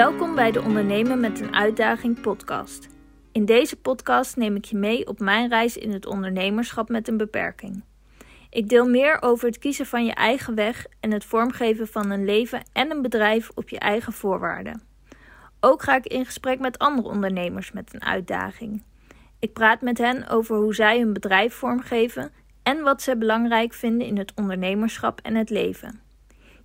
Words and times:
Welkom 0.00 0.34
bij 0.34 0.50
de 0.50 0.62
Ondernemen 0.62 1.20
met 1.20 1.40
een 1.40 1.54
Uitdaging 1.54 2.20
podcast. 2.20 2.88
In 3.32 3.44
deze 3.44 3.76
podcast 3.76 4.36
neem 4.36 4.56
ik 4.56 4.64
je 4.64 4.76
mee 4.76 5.06
op 5.06 5.18
mijn 5.18 5.48
reis 5.48 5.76
in 5.76 5.92
het 5.92 6.06
ondernemerschap 6.06 6.88
met 6.88 7.08
een 7.08 7.16
beperking. 7.16 7.84
Ik 8.50 8.68
deel 8.68 8.88
meer 8.88 9.22
over 9.22 9.46
het 9.46 9.58
kiezen 9.58 9.86
van 9.86 10.04
je 10.04 10.14
eigen 10.14 10.54
weg 10.54 10.86
en 11.00 11.10
het 11.10 11.24
vormgeven 11.24 11.88
van 11.88 12.10
een 12.10 12.24
leven 12.24 12.62
en 12.72 12.90
een 12.90 13.02
bedrijf 13.02 13.50
op 13.54 13.68
je 13.68 13.78
eigen 13.78 14.12
voorwaarden. 14.12 14.82
Ook 15.60 15.82
ga 15.82 15.96
ik 15.96 16.06
in 16.06 16.24
gesprek 16.24 16.58
met 16.58 16.78
andere 16.78 17.08
ondernemers 17.08 17.72
met 17.72 17.94
een 17.94 18.04
uitdaging. 18.04 18.82
Ik 19.38 19.52
praat 19.52 19.80
met 19.80 19.98
hen 19.98 20.28
over 20.28 20.56
hoe 20.56 20.74
zij 20.74 20.98
hun 20.98 21.12
bedrijf 21.12 21.54
vormgeven 21.54 22.32
en 22.62 22.82
wat 22.82 23.02
ze 23.02 23.16
belangrijk 23.16 23.72
vinden 23.72 24.06
in 24.06 24.18
het 24.18 24.32
ondernemerschap 24.34 25.20
en 25.22 25.34
het 25.34 25.50
leven. 25.50 26.00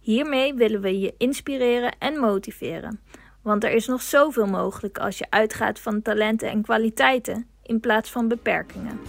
Hiermee 0.06 0.54
willen 0.54 0.82
we 0.82 1.00
je 1.00 1.14
inspireren 1.18 1.96
en 2.00 2.20
motiveren, 2.20 3.00
want 3.46 3.64
er 3.64 3.72
is 3.72 3.88
nog 3.88 4.02
zoveel 4.02 4.46
mogelijk 4.46 4.98
als 4.98 5.18
je 5.18 5.26
uitgaat 5.30 5.80
van 5.80 6.02
talenten 6.02 6.50
en 6.50 6.62
kwaliteiten 6.62 7.48
in 7.62 7.80
plaats 7.80 8.12
van 8.12 8.28
beperkingen. 8.28 9.00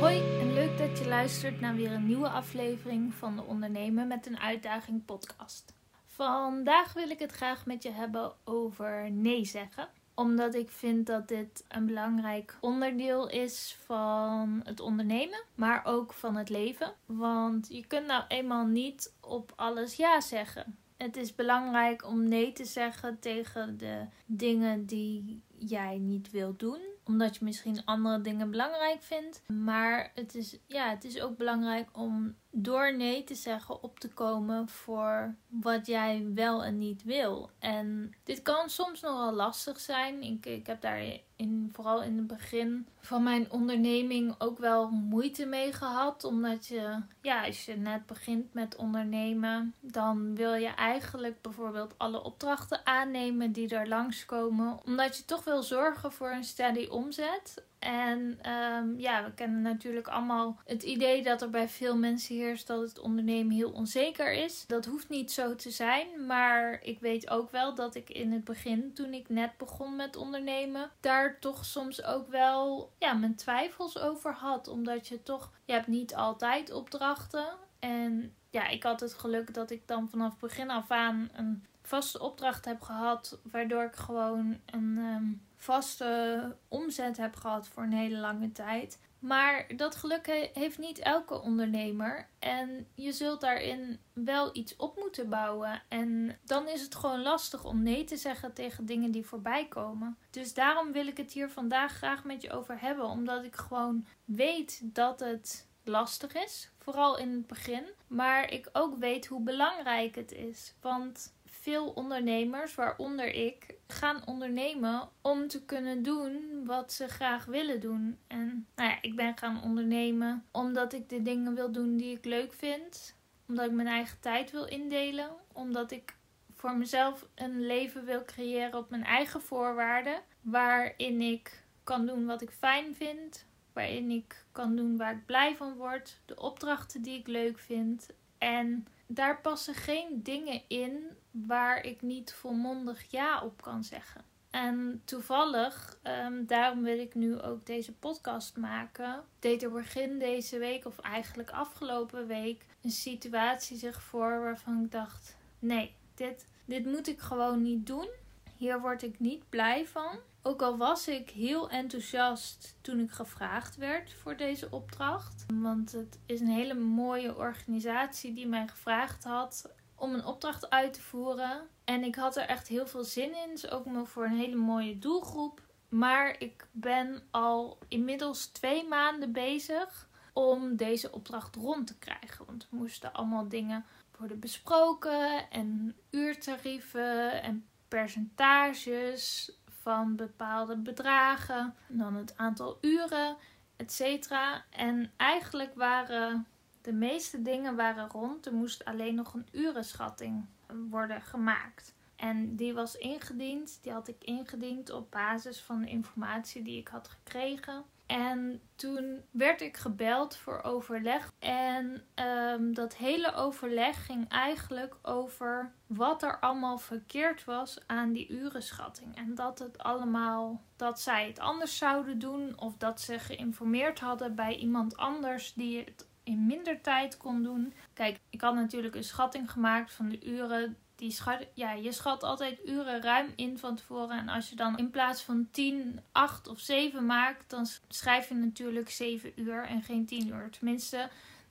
Hoi 0.00 0.38
en 0.40 0.52
leuk 0.54 0.78
dat 0.78 0.98
je 0.98 1.04
luistert 1.08 1.60
naar 1.60 1.74
weer 1.74 1.92
een 1.92 2.06
nieuwe 2.06 2.28
aflevering 2.28 3.14
van 3.14 3.36
de 3.36 3.42
Ondernemen 3.42 4.06
met 4.06 4.26
een 4.26 4.38
Uitdaging 4.38 5.04
podcast. 5.04 5.74
Vandaag 6.06 6.92
wil 6.92 7.10
ik 7.10 7.18
het 7.18 7.32
graag 7.32 7.66
met 7.66 7.82
je 7.82 7.90
hebben 7.90 8.32
over 8.44 9.10
nee 9.10 9.44
zeggen 9.44 9.88
omdat 10.14 10.54
ik 10.54 10.70
vind 10.70 11.06
dat 11.06 11.28
dit 11.28 11.64
een 11.68 11.86
belangrijk 11.86 12.56
onderdeel 12.60 13.28
is 13.28 13.76
van 13.84 14.60
het 14.64 14.80
ondernemen, 14.80 15.42
maar 15.54 15.84
ook 15.84 16.12
van 16.12 16.36
het 16.36 16.48
leven. 16.48 16.94
Want 17.06 17.66
je 17.68 17.86
kunt 17.86 18.06
nou 18.06 18.24
eenmaal 18.28 18.66
niet 18.66 19.14
op 19.20 19.52
alles 19.56 19.96
ja 19.96 20.20
zeggen. 20.20 20.78
Het 20.96 21.16
is 21.16 21.34
belangrijk 21.34 22.06
om 22.06 22.28
nee 22.28 22.52
te 22.52 22.64
zeggen 22.64 23.18
tegen 23.18 23.78
de 23.78 24.06
dingen 24.26 24.86
die 24.86 25.42
jij 25.56 25.98
niet 25.98 26.30
wilt 26.30 26.58
doen 26.58 26.92
omdat 27.04 27.36
je 27.36 27.44
misschien 27.44 27.84
andere 27.84 28.20
dingen 28.20 28.50
belangrijk 28.50 29.02
vindt. 29.02 29.42
Maar 29.46 30.10
het 30.14 30.34
is, 30.34 30.58
ja, 30.66 30.90
het 30.90 31.04
is 31.04 31.20
ook 31.20 31.36
belangrijk 31.36 31.88
om 31.92 32.34
door 32.56 32.96
nee 32.96 33.24
te 33.24 33.34
zeggen 33.34 33.82
op 33.82 34.00
te 34.00 34.08
komen 34.08 34.68
voor 34.68 35.34
wat 35.48 35.86
jij 35.86 36.26
wel 36.34 36.64
en 36.64 36.78
niet 36.78 37.02
wil. 37.02 37.50
En 37.58 38.14
dit 38.24 38.42
kan 38.42 38.70
soms 38.70 39.00
nogal 39.00 39.32
lastig 39.32 39.80
zijn. 39.80 40.22
Ik, 40.22 40.46
ik 40.46 40.66
heb 40.66 40.80
daar 40.80 41.02
in, 41.36 41.70
vooral 41.72 42.02
in 42.02 42.16
het 42.16 42.26
begin 42.26 42.86
van 43.00 43.22
mijn 43.22 43.50
onderneming 43.50 44.34
ook 44.38 44.58
wel 44.58 44.90
moeite 44.90 45.46
mee 45.46 45.72
gehad. 45.72 46.24
Omdat 46.24 46.66
je, 46.66 47.02
ja, 47.22 47.44
als 47.44 47.64
je 47.64 47.76
net 47.76 48.06
begint 48.06 48.54
met 48.54 48.76
ondernemen, 48.76 49.74
dan 49.80 50.34
wil 50.34 50.54
je 50.54 50.68
eigenlijk 50.68 51.42
bijvoorbeeld 51.42 51.94
alle 51.96 52.22
opdrachten 52.22 52.86
aannemen 52.86 53.52
die 53.52 53.68
er 53.68 53.88
langskomen. 53.88 54.78
Omdat 54.84 55.16
je 55.16 55.24
toch 55.24 55.44
wil 55.44 55.62
zorgen 55.62 56.12
voor 56.12 56.30
een 56.30 56.44
steady 56.44 56.86
omzet. 56.86 57.64
En 57.84 58.38
um, 58.52 58.98
ja, 58.98 59.24
we 59.24 59.32
kennen 59.34 59.62
natuurlijk 59.62 60.08
allemaal 60.08 60.58
het 60.64 60.82
idee 60.82 61.22
dat 61.22 61.42
er 61.42 61.50
bij 61.50 61.68
veel 61.68 61.96
mensen 61.96 62.34
heerst 62.34 62.66
dat 62.66 62.80
het 62.80 62.98
ondernemen 62.98 63.54
heel 63.54 63.70
onzeker 63.70 64.32
is. 64.32 64.66
Dat 64.66 64.84
hoeft 64.84 65.08
niet 65.08 65.32
zo 65.32 65.54
te 65.54 65.70
zijn, 65.70 66.26
maar 66.26 66.80
ik 66.82 67.00
weet 67.00 67.30
ook 67.30 67.50
wel 67.50 67.74
dat 67.74 67.94
ik 67.94 68.10
in 68.10 68.32
het 68.32 68.44
begin, 68.44 68.92
toen 68.94 69.12
ik 69.14 69.28
net 69.28 69.56
begon 69.56 69.96
met 69.96 70.16
ondernemen, 70.16 70.90
daar 71.00 71.38
toch 71.40 71.64
soms 71.64 72.04
ook 72.04 72.28
wel 72.28 72.92
ja, 72.98 73.12
mijn 73.12 73.34
twijfels 73.36 73.98
over 73.98 74.32
had. 74.32 74.68
Omdat 74.68 75.08
je 75.08 75.22
toch, 75.22 75.52
je 75.64 75.72
hebt 75.72 75.86
niet 75.86 76.14
altijd 76.14 76.72
opdrachten. 76.72 77.46
En 77.78 78.34
ja, 78.50 78.68
ik 78.68 78.82
had 78.82 79.00
het 79.00 79.14
geluk 79.14 79.54
dat 79.54 79.70
ik 79.70 79.86
dan 79.86 80.08
vanaf 80.08 80.38
begin 80.38 80.70
af 80.70 80.90
aan 80.90 81.30
een 81.32 81.64
vaste 81.82 82.20
opdracht 82.20 82.64
heb 82.64 82.80
gehad, 82.80 83.38
waardoor 83.42 83.82
ik 83.82 83.96
gewoon 83.96 84.60
een 84.66 84.98
um, 84.98 85.42
vaste 85.64 86.56
omzet 86.68 87.16
heb 87.16 87.36
gehad 87.36 87.68
voor 87.68 87.82
een 87.82 87.92
hele 87.92 88.18
lange 88.18 88.52
tijd. 88.52 88.98
Maar 89.18 89.66
dat 89.76 89.94
geluk 89.94 90.50
heeft 90.52 90.78
niet 90.78 90.98
elke 90.98 91.40
ondernemer. 91.40 92.28
En 92.38 92.86
je 92.94 93.12
zult 93.12 93.40
daarin 93.40 93.98
wel 94.12 94.50
iets 94.52 94.76
op 94.76 94.96
moeten 94.96 95.28
bouwen. 95.28 95.82
En 95.88 96.38
dan 96.44 96.68
is 96.68 96.80
het 96.80 96.94
gewoon 96.94 97.22
lastig 97.22 97.64
om 97.64 97.82
nee 97.82 98.04
te 98.04 98.16
zeggen 98.16 98.52
tegen 98.52 98.86
dingen 98.86 99.10
die 99.10 99.26
voorbij 99.26 99.68
komen. 99.68 100.18
Dus 100.30 100.54
daarom 100.54 100.92
wil 100.92 101.06
ik 101.06 101.16
het 101.16 101.32
hier 101.32 101.50
vandaag 101.50 101.92
graag 101.92 102.24
met 102.24 102.42
je 102.42 102.52
over 102.52 102.80
hebben. 102.80 103.04
Omdat 103.04 103.44
ik 103.44 103.56
gewoon 103.56 104.06
weet 104.24 104.80
dat 104.82 105.20
het 105.20 105.68
lastig 105.84 106.34
is. 106.34 106.70
Vooral 106.78 107.18
in 107.18 107.32
het 107.32 107.46
begin. 107.46 107.84
Maar 108.06 108.50
ik 108.52 108.68
ook 108.72 108.96
weet 108.98 109.26
hoe 109.26 109.40
belangrijk 109.40 110.14
het 110.14 110.32
is. 110.32 110.74
Want 110.80 111.34
veel 111.44 111.88
ondernemers, 111.88 112.74
waaronder 112.74 113.26
ik, 113.26 113.73
gaan 113.86 114.26
ondernemen 114.26 115.08
om 115.20 115.48
te 115.48 115.64
kunnen 115.64 116.02
doen 116.02 116.62
wat 116.64 116.92
ze 116.92 117.08
graag 117.08 117.44
willen 117.44 117.80
doen. 117.80 118.18
En 118.26 118.66
nou 118.74 118.90
ja, 118.90 118.98
ik 119.00 119.16
ben 119.16 119.36
gaan 119.36 119.62
ondernemen 119.62 120.44
omdat 120.50 120.92
ik 120.92 121.08
de 121.08 121.22
dingen 121.22 121.54
wil 121.54 121.72
doen 121.72 121.96
die 121.96 122.16
ik 122.16 122.24
leuk 122.24 122.52
vind. 122.52 123.16
Omdat 123.48 123.66
ik 123.66 123.72
mijn 123.72 123.88
eigen 123.88 124.20
tijd 124.20 124.50
wil 124.50 124.64
indelen. 124.64 125.30
Omdat 125.52 125.90
ik 125.90 126.16
voor 126.54 126.76
mezelf 126.76 127.26
een 127.34 127.66
leven 127.66 128.04
wil 128.04 128.24
creëren 128.24 128.78
op 128.78 128.90
mijn 128.90 129.04
eigen 129.04 129.42
voorwaarden. 129.42 130.22
Waarin 130.40 131.20
ik 131.20 131.64
kan 131.84 132.06
doen 132.06 132.26
wat 132.26 132.42
ik 132.42 132.50
fijn 132.50 132.94
vind. 132.94 133.46
Waarin 133.72 134.10
ik 134.10 134.44
kan 134.52 134.76
doen 134.76 134.96
waar 134.96 135.12
ik 135.12 135.26
blij 135.26 135.56
van 135.56 135.74
word. 135.74 136.20
De 136.24 136.40
opdrachten 136.40 137.02
die 137.02 137.18
ik 137.18 137.26
leuk 137.26 137.58
vind. 137.58 138.08
En 138.38 138.86
daar 139.06 139.40
passen 139.40 139.74
geen 139.74 140.22
dingen 140.22 140.62
in 140.68 141.16
waar 141.42 141.84
ik 141.84 142.02
niet 142.02 142.32
volmondig 142.32 143.10
ja 143.10 143.42
op 143.42 143.62
kan 143.62 143.84
zeggen. 143.84 144.24
En 144.50 145.02
toevallig, 145.04 145.98
um, 146.02 146.46
daarom 146.46 146.82
wil 146.82 146.98
ik 146.98 147.14
nu 147.14 147.40
ook 147.40 147.66
deze 147.66 147.92
podcast 147.92 148.56
maken, 148.56 149.24
deed 149.38 149.62
er 149.62 149.70
begin 149.70 150.18
deze 150.18 150.58
week, 150.58 150.86
of 150.86 150.98
eigenlijk 150.98 151.50
afgelopen 151.50 152.26
week, 152.26 152.66
een 152.82 152.90
situatie 152.90 153.76
zich 153.76 154.02
voor 154.02 154.40
waarvan 154.40 154.82
ik 154.84 154.92
dacht: 154.92 155.36
nee, 155.58 155.94
dit, 156.14 156.46
dit 156.64 156.84
moet 156.86 157.08
ik 157.08 157.20
gewoon 157.20 157.62
niet 157.62 157.86
doen. 157.86 158.08
Hier 158.56 158.80
word 158.80 159.02
ik 159.02 159.20
niet 159.20 159.48
blij 159.48 159.86
van. 159.86 160.18
Ook 160.42 160.62
al 160.62 160.76
was 160.76 161.08
ik 161.08 161.30
heel 161.30 161.70
enthousiast 161.70 162.76
toen 162.80 163.00
ik 163.00 163.10
gevraagd 163.10 163.76
werd 163.76 164.12
voor 164.12 164.36
deze 164.36 164.68
opdracht. 164.70 165.46
Want 165.54 165.92
het 165.92 166.18
is 166.26 166.40
een 166.40 166.46
hele 166.48 166.74
mooie 166.74 167.36
organisatie 167.36 168.34
die 168.34 168.46
mij 168.46 168.68
gevraagd 168.68 169.24
had 169.24 169.74
om 169.94 170.14
een 170.14 170.24
opdracht 170.24 170.70
uit 170.70 170.92
te 170.92 171.02
voeren. 171.02 171.68
En 171.84 172.04
ik 172.04 172.14
had 172.14 172.36
er 172.36 172.46
echt 172.46 172.68
heel 172.68 172.86
veel 172.86 173.04
zin 173.04 173.34
in. 173.34 173.50
Dus 173.50 173.70
ook 173.70 173.86
voor 174.04 174.24
een 174.24 174.38
hele 174.38 174.56
mooie 174.56 174.98
doelgroep. 174.98 175.60
Maar 175.88 176.36
ik 176.38 176.66
ben 176.72 177.22
al 177.30 177.78
inmiddels 177.88 178.46
twee 178.46 178.88
maanden 178.88 179.32
bezig 179.32 180.08
om 180.32 180.76
deze 180.76 181.12
opdracht 181.12 181.56
rond 181.56 181.86
te 181.86 181.98
krijgen. 181.98 182.46
Want 182.46 182.62
er 182.62 182.68
moesten 182.70 183.12
allemaal 183.12 183.48
dingen 183.48 183.84
worden 184.18 184.40
besproken. 184.40 185.50
En 185.50 185.96
uurtarieven 186.10 187.42
en 187.42 187.66
percentages 187.88 189.52
van 189.68 190.16
bepaalde 190.16 190.76
bedragen. 190.76 191.74
En 191.88 191.98
dan 191.98 192.14
het 192.14 192.36
aantal 192.36 192.78
uren, 192.80 193.36
etc. 193.76 194.30
En 194.70 195.12
eigenlijk 195.16 195.74
waren 195.74 196.46
de 196.84 196.92
meeste 196.92 197.42
dingen 197.42 197.76
waren 197.76 198.10
rond. 198.10 198.46
Er 198.46 198.54
moest 198.54 198.84
alleen 198.84 199.14
nog 199.14 199.34
een 199.34 199.48
urenschatting 199.52 200.46
worden 200.90 201.22
gemaakt. 201.22 201.94
En 202.16 202.56
die 202.56 202.74
was 202.74 202.96
ingediend. 202.96 203.78
Die 203.82 203.92
had 203.92 204.08
ik 204.08 204.24
ingediend 204.24 204.90
op 204.90 205.10
basis 205.10 205.60
van 205.60 205.80
de 205.80 205.88
informatie 205.88 206.62
die 206.62 206.78
ik 206.78 206.88
had 206.88 207.08
gekregen. 207.08 207.84
En 208.06 208.60
toen 208.76 209.22
werd 209.30 209.60
ik 209.60 209.76
gebeld 209.76 210.36
voor 210.36 210.62
overleg. 210.62 211.32
En 211.38 212.02
um, 212.14 212.74
dat 212.74 212.96
hele 212.96 213.34
overleg 213.34 214.06
ging 214.06 214.28
eigenlijk 214.28 214.96
over 215.02 215.72
wat 215.86 216.22
er 216.22 216.40
allemaal 216.40 216.78
verkeerd 216.78 217.44
was 217.44 217.78
aan 217.86 218.12
die 218.12 218.28
urenschatting. 218.28 219.16
En 219.16 219.34
dat 219.34 219.58
het 219.58 219.78
allemaal, 219.78 220.62
dat 220.76 221.00
zij 221.00 221.26
het 221.26 221.38
anders 221.38 221.76
zouden 221.78 222.18
doen. 222.18 222.58
Of 222.60 222.76
dat 222.76 223.00
ze 223.00 223.18
geïnformeerd 223.18 224.00
hadden 224.00 224.34
bij 224.34 224.56
iemand 224.56 224.96
anders 224.96 225.54
die 225.54 225.78
het 225.78 226.06
in 226.24 226.46
minder 226.46 226.80
tijd 226.80 227.16
kon 227.16 227.42
doen. 227.42 227.72
Kijk, 227.92 228.18
ik 228.30 228.40
had 228.40 228.54
natuurlijk 228.54 228.94
een 228.94 229.04
schatting 229.04 229.50
gemaakt 229.50 229.92
van 229.92 230.08
de 230.08 230.26
uren. 230.26 230.76
Die 230.96 231.10
schat, 231.10 231.46
ja, 231.54 231.72
je 231.72 231.92
schat 231.92 232.22
altijd 232.22 232.66
uren 232.66 233.02
ruim 233.02 233.32
in 233.36 233.58
van 233.58 233.76
tevoren. 233.76 234.18
En 234.18 234.28
als 234.28 234.50
je 234.50 234.56
dan 234.56 234.78
in 234.78 234.90
plaats 234.90 235.22
van 235.22 235.48
10, 235.50 236.00
8 236.12 236.48
of 236.48 236.60
7 236.60 237.06
maakt, 237.06 237.50
dan 237.50 237.66
schrijf 237.88 238.28
je 238.28 238.34
natuurlijk 238.34 238.90
7 238.90 239.32
uur 239.36 239.64
en 239.64 239.82
geen 239.82 240.06
10 240.06 240.28
uur. 240.28 240.50
Tenminste, 240.50 241.08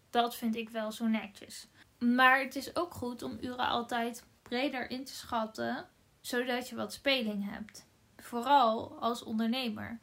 dat 0.10 0.36
vind 0.36 0.56
ik 0.56 0.70
wel 0.70 0.92
zo 0.92 1.08
netjes. 1.08 1.68
Maar 2.00 2.40
het 2.40 2.56
is 2.56 2.76
ook 2.76 2.94
goed 2.94 3.24
om 3.24 3.38
uren 3.42 3.68
altijd 3.68 4.26
breder 4.42 4.90
in 4.90 5.06
te 5.06 5.14
schatten, 5.14 5.86
zodat 6.22 6.70
je 6.70 6.76
wat 6.76 6.94
speling 6.94 7.52
hebt. 7.52 7.86
Vooral 8.18 9.00
als 9.00 9.24
ondernemer 9.24 10.00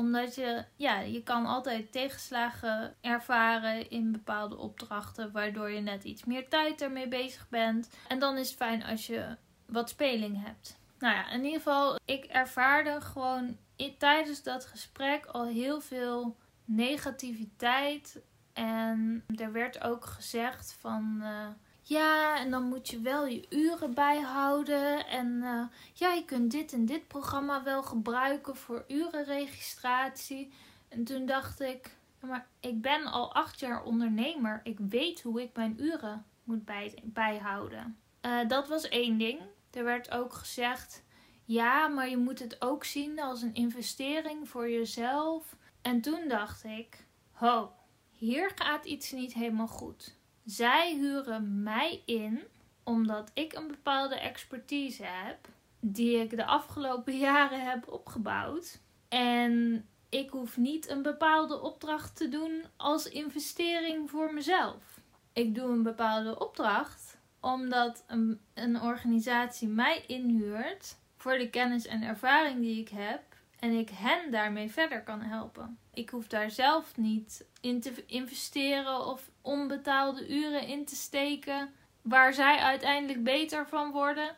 Omdat 0.00 0.34
je, 0.34 0.64
ja, 0.76 1.00
je 1.00 1.22
kan 1.22 1.46
altijd 1.46 1.92
tegenslagen 1.92 2.94
ervaren 3.00 3.90
in 3.90 4.12
bepaalde 4.12 4.56
opdrachten, 4.56 5.32
waardoor 5.32 5.70
je 5.70 5.80
net 5.80 6.04
iets 6.04 6.24
meer 6.24 6.48
tijd 6.48 6.82
ermee 6.82 7.08
bezig 7.08 7.48
bent. 7.48 7.90
En 8.08 8.18
dan 8.18 8.36
is 8.36 8.48
het 8.48 8.56
fijn 8.56 8.84
als 8.84 9.06
je 9.06 9.36
wat 9.66 9.88
speling 9.88 10.44
hebt. 10.44 10.78
Nou 10.98 11.14
ja, 11.14 11.30
in 11.30 11.44
ieder 11.44 11.60
geval, 11.60 11.98
ik 12.04 12.24
ervaarde 12.24 13.00
gewoon 13.00 13.56
tijdens 13.98 14.42
dat 14.42 14.66
gesprek 14.66 15.26
al 15.26 15.46
heel 15.46 15.80
veel 15.80 16.36
negativiteit. 16.64 18.22
En 18.52 19.24
er 19.36 19.52
werd 19.52 19.82
ook 19.82 20.04
gezegd 20.04 20.76
van. 20.80 21.18
Uh, 21.22 21.46
ja, 21.90 22.38
en 22.38 22.50
dan 22.50 22.62
moet 22.62 22.88
je 22.88 23.00
wel 23.00 23.26
je 23.26 23.46
uren 23.48 23.94
bijhouden. 23.94 25.06
En 25.06 25.26
uh, 25.26 25.62
ja, 25.92 26.12
je 26.12 26.24
kunt 26.24 26.50
dit 26.50 26.72
en 26.72 26.86
dit 26.86 27.08
programma 27.08 27.62
wel 27.62 27.82
gebruiken 27.82 28.56
voor 28.56 28.84
urenregistratie. 28.88 30.52
En 30.88 31.04
toen 31.04 31.26
dacht 31.26 31.60
ik, 31.60 31.96
maar 32.20 32.46
ik 32.60 32.82
ben 32.82 33.04
al 33.04 33.34
acht 33.34 33.60
jaar 33.60 33.82
ondernemer. 33.82 34.60
Ik 34.64 34.78
weet 34.78 35.22
hoe 35.22 35.42
ik 35.42 35.56
mijn 35.56 35.76
uren 35.82 36.24
moet 36.44 36.64
bij, 36.64 36.98
bijhouden. 37.02 37.98
Uh, 38.22 38.48
dat 38.48 38.68
was 38.68 38.88
één 38.88 39.18
ding. 39.18 39.40
Er 39.70 39.84
werd 39.84 40.10
ook 40.10 40.32
gezegd, 40.32 41.02
ja, 41.44 41.88
maar 41.88 42.08
je 42.08 42.16
moet 42.16 42.38
het 42.38 42.62
ook 42.62 42.84
zien 42.84 43.20
als 43.20 43.42
een 43.42 43.54
investering 43.54 44.48
voor 44.48 44.70
jezelf. 44.70 45.56
En 45.82 46.00
toen 46.00 46.28
dacht 46.28 46.64
ik, 46.64 47.06
ho, 47.32 47.72
hier 48.10 48.52
gaat 48.54 48.84
iets 48.84 49.12
niet 49.12 49.32
helemaal 49.32 49.68
goed. 49.68 50.18
Zij 50.50 50.94
huren 50.94 51.62
mij 51.62 52.02
in 52.04 52.42
omdat 52.84 53.30
ik 53.34 53.52
een 53.52 53.66
bepaalde 53.66 54.14
expertise 54.14 55.04
heb 55.04 55.48
die 55.80 56.16
ik 56.16 56.36
de 56.36 56.44
afgelopen 56.44 57.18
jaren 57.28 57.70
heb 57.70 57.88
opgebouwd. 57.88 58.78
En 59.08 59.86
ik 60.08 60.30
hoef 60.30 60.56
niet 60.56 60.88
een 60.88 61.02
bepaalde 61.02 61.60
opdracht 61.60 62.16
te 62.16 62.28
doen 62.28 62.64
als 62.76 63.08
investering 63.08 64.10
voor 64.10 64.34
mezelf. 64.34 65.00
Ik 65.32 65.54
doe 65.54 65.70
een 65.70 65.82
bepaalde 65.82 66.38
opdracht 66.38 67.18
omdat 67.40 68.04
een, 68.06 68.40
een 68.54 68.80
organisatie 68.80 69.68
mij 69.68 70.04
inhuurt 70.06 70.96
voor 71.16 71.38
de 71.38 71.50
kennis 71.50 71.86
en 71.86 72.02
ervaring 72.02 72.60
die 72.60 72.80
ik 72.80 72.88
heb 72.88 73.22
en 73.58 73.72
ik 73.72 73.90
hen 73.90 74.30
daarmee 74.30 74.70
verder 74.70 75.02
kan 75.02 75.20
helpen. 75.20 75.78
Ik 75.94 76.10
hoef 76.10 76.26
daar 76.26 76.50
zelf 76.50 76.96
niet 76.96 77.46
in 77.60 77.80
te 77.80 78.04
investeren 78.06 79.06
of 79.06 79.29
onbetaalde 79.42 80.28
uren 80.28 80.66
in 80.66 80.84
te 80.84 80.94
steken 80.94 81.74
waar 82.02 82.34
zij 82.34 82.58
uiteindelijk 82.58 83.24
beter 83.24 83.68
van 83.68 83.90
worden 83.90 84.36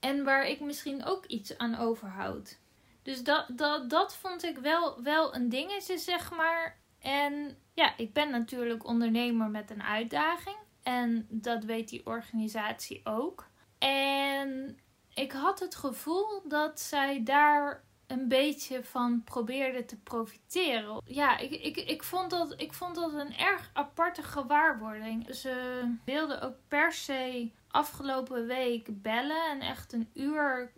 en 0.00 0.24
waar 0.24 0.46
ik 0.46 0.60
misschien 0.60 1.04
ook 1.04 1.24
iets 1.26 1.58
aan 1.58 1.78
overhoud. 1.78 2.58
Dus 3.02 3.22
dat, 3.22 3.46
dat, 3.48 3.90
dat 3.90 4.16
vond 4.16 4.44
ik 4.44 4.58
wel, 4.58 5.02
wel 5.02 5.34
een 5.34 5.48
dingetje, 5.48 5.98
zeg 5.98 6.30
maar. 6.30 6.78
En 6.98 7.58
ja, 7.74 7.96
ik 7.96 8.12
ben 8.12 8.30
natuurlijk 8.30 8.86
ondernemer 8.86 9.50
met 9.50 9.70
een 9.70 9.82
uitdaging. 9.82 10.56
En 10.82 11.26
dat 11.30 11.64
weet 11.64 11.88
die 11.88 12.06
organisatie 12.06 13.00
ook. 13.04 13.46
En 13.78 14.78
ik 15.14 15.32
had 15.32 15.60
het 15.60 15.74
gevoel 15.74 16.42
dat 16.48 16.80
zij 16.80 17.22
daar 17.22 17.84
een 18.06 18.28
beetje 18.28 18.84
van 18.84 19.22
probeerde 19.24 19.84
te 19.84 19.96
profiteren. 19.96 21.02
Ja, 21.06 21.38
ik, 21.38 21.50
ik, 21.50 21.76
ik, 21.76 22.02
vond 22.02 22.30
dat, 22.30 22.60
ik 22.60 22.72
vond 22.72 22.94
dat 22.94 23.12
een 23.12 23.36
erg 23.36 23.70
aparte 23.72 24.22
gewaarwording. 24.22 25.34
Ze 25.34 25.82
wilden 26.04 26.42
ook 26.42 26.54
per 26.68 26.92
se 26.92 27.50
afgelopen 27.68 28.46
week 28.46 29.02
bellen 29.02 29.50
en 29.50 29.60
echt 29.60 29.92
een 29.92 30.10
uur 30.14 30.72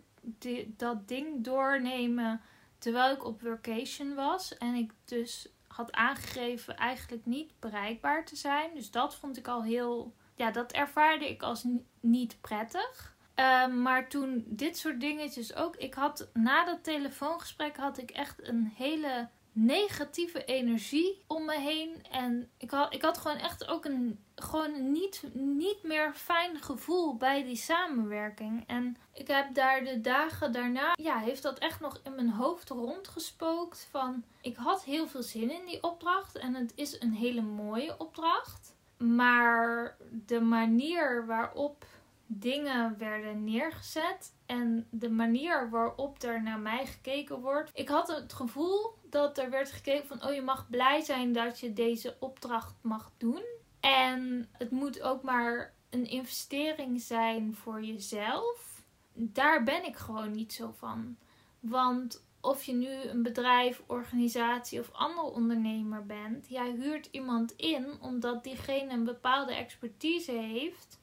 dat 0.67 1.07
ding 1.07 1.43
doornemen 1.43 2.41
terwijl 2.77 3.13
ik 3.13 3.25
op 3.25 3.41
vacation 3.41 4.15
was. 4.15 4.57
En 4.57 4.73
ik 4.73 4.91
dus 5.05 5.49
had 5.67 5.91
aangegeven 5.91 6.77
eigenlijk 6.77 7.25
niet 7.25 7.59
bereikbaar 7.59 8.25
te 8.25 8.35
zijn. 8.35 8.69
Dus 8.73 8.91
dat 8.91 9.15
vond 9.15 9.37
ik 9.37 9.47
al 9.47 9.63
heel. 9.63 10.13
Ja, 10.35 10.51
dat 10.51 10.71
ervaarde 10.71 11.29
ik 11.29 11.41
als 11.41 11.65
niet 11.99 12.41
prettig. 12.41 13.15
Ehm, 13.37 13.81
maar 13.81 14.09
toen 14.09 14.43
dit 14.47 14.77
soort 14.77 14.99
dingetjes 14.99 15.55
ook. 15.55 15.75
Ik 15.75 15.93
had 15.93 16.29
na 16.33 16.65
dat 16.65 16.83
telefoongesprek 16.83 17.77
had 17.77 17.97
ik 17.97 18.11
echt 18.11 18.47
een 18.47 18.71
hele 18.75 19.29
negatieve 19.51 20.45
energie 20.45 21.23
om 21.27 21.45
me 21.45 21.59
heen. 21.59 22.05
En 22.11 22.49
ik 22.57 22.71
had, 22.71 22.93
ik 22.93 23.01
had 23.01 23.17
gewoon 23.17 23.37
echt 23.37 23.67
ook 23.67 23.85
een 23.85 24.19
gewoon 24.35 24.91
niet, 24.91 25.23
niet 25.33 25.83
meer 25.83 26.13
fijn 26.13 26.61
gevoel 26.61 27.17
bij 27.17 27.43
die 27.43 27.55
samenwerking. 27.55 28.63
En 28.67 28.97
ik 29.13 29.27
heb 29.27 29.53
daar 29.53 29.83
de 29.83 30.01
dagen 30.01 30.51
daarna, 30.51 30.93
ja, 31.01 31.17
heeft 31.17 31.43
dat 31.43 31.57
echt 31.57 31.79
nog 31.79 31.99
in 32.03 32.15
mijn 32.15 32.31
hoofd 32.31 32.69
rondgespookt. 32.69 33.87
Van 33.91 34.23
ik 34.41 34.55
had 34.55 34.83
heel 34.83 35.07
veel 35.07 35.23
zin 35.23 35.51
in 35.51 35.65
die 35.65 35.83
opdracht. 35.83 36.37
En 36.37 36.53
het 36.53 36.71
is 36.75 37.01
een 37.01 37.13
hele 37.13 37.41
mooie 37.41 37.95
opdracht. 37.97 38.75
Maar 38.97 39.97
de 40.25 40.41
manier 40.41 41.25
waarop 41.25 41.85
dingen 42.27 42.97
werden 42.97 43.43
neergezet 43.43 44.33
en 44.45 44.87
de 44.89 45.09
manier 45.09 45.69
waarop 45.69 46.21
er 46.23 46.43
naar 46.43 46.59
mij 46.59 46.85
gekeken 46.85 47.39
wordt. 47.39 47.71
Ik 47.73 47.89
had 47.89 48.07
het 48.07 48.33
gevoel 48.33 48.93
dat 49.09 49.37
er 49.37 49.49
werd 49.49 49.71
gekeken 49.71 50.07
van, 50.07 50.23
oh 50.23 50.33
je 50.33 50.41
mag 50.41 50.69
blij 50.69 51.01
zijn 51.01 51.33
dat 51.33 51.59
je 51.59 51.73
deze 51.73 52.15
opdracht 52.19 52.75
mag 52.81 53.11
doen. 53.17 53.43
En 53.79 54.49
het 54.51 54.71
moet 54.71 55.01
ook 55.01 55.23
maar 55.23 55.73
een 55.89 56.05
investering 56.05 57.01
zijn 57.01 57.55
voor 57.55 57.83
jezelf. 57.83 58.83
Daar 59.13 59.63
ben 59.63 59.85
ik 59.85 59.95
gewoon 59.95 60.31
niet 60.31 60.53
zo 60.53 60.71
van. 60.77 61.17
Want 61.59 62.25
of 62.41 62.63
je 62.63 62.73
nu 62.73 62.91
een 62.91 63.23
bedrijf, 63.23 63.83
organisatie 63.87 64.79
of 64.79 64.91
andere 64.91 65.27
ondernemer 65.27 66.05
bent, 66.05 66.49
jij 66.49 66.71
huurt 66.71 67.07
iemand 67.11 67.55
in 67.55 68.01
omdat 68.01 68.43
diegene 68.43 68.93
een 68.93 69.03
bepaalde 69.03 69.55
expertise 69.55 70.31
heeft 70.31 70.99